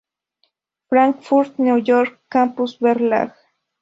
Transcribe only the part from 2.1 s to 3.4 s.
Campus Verlag.